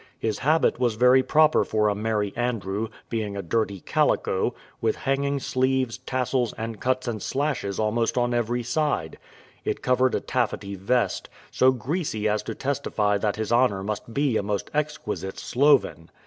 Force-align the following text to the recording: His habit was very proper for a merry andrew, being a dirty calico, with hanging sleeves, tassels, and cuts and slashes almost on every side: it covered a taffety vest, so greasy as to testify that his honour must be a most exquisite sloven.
His 0.17 0.39
habit 0.39 0.79
was 0.79 0.95
very 0.95 1.21
proper 1.21 1.63
for 1.63 1.87
a 1.87 1.93
merry 1.93 2.33
andrew, 2.35 2.87
being 3.07 3.37
a 3.37 3.43
dirty 3.43 3.81
calico, 3.81 4.55
with 4.81 4.95
hanging 4.95 5.39
sleeves, 5.39 5.99
tassels, 5.99 6.53
and 6.57 6.79
cuts 6.79 7.07
and 7.07 7.21
slashes 7.21 7.77
almost 7.79 8.17
on 8.17 8.33
every 8.33 8.63
side: 8.63 9.19
it 9.63 9.83
covered 9.83 10.15
a 10.15 10.19
taffety 10.19 10.73
vest, 10.73 11.29
so 11.51 11.71
greasy 11.71 12.27
as 12.27 12.41
to 12.41 12.55
testify 12.55 13.19
that 13.19 13.35
his 13.35 13.51
honour 13.51 13.83
must 13.83 14.11
be 14.11 14.37
a 14.37 14.41
most 14.41 14.71
exquisite 14.73 15.37
sloven. 15.37 16.09